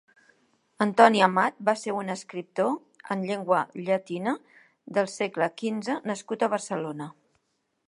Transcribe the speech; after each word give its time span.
Antoni 0.85 1.19
Amat 1.25 1.59
va 1.67 1.75
ser 1.81 1.93
un 1.97 2.09
escriptor 2.13 2.71
en 3.17 3.21
llengua 3.29 3.61
llatina 3.89 4.35
del 4.97 5.13
segle 5.19 5.53
quinze 5.63 6.01
nascut 6.13 6.49
a 6.49 6.53
Barcelona. 6.57 7.13